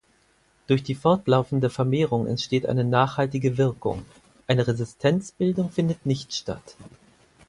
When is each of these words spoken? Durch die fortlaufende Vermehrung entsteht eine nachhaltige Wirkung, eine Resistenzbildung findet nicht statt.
Durch 0.65 0.81
die 0.81 0.95
fortlaufende 0.95 1.69
Vermehrung 1.69 2.25
entsteht 2.25 2.65
eine 2.65 2.83
nachhaltige 2.83 3.59
Wirkung, 3.59 4.03
eine 4.47 4.65
Resistenzbildung 4.65 5.69
findet 5.69 6.07
nicht 6.07 6.33
statt. 6.33 6.75